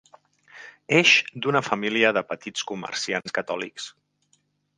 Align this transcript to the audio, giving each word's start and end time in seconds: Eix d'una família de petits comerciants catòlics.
Eix 0.99 1.11
d'una 1.45 1.61
família 1.67 2.11
de 2.19 2.25
petits 2.33 2.67
comerciants 2.73 3.37
catòlics. 3.41 3.91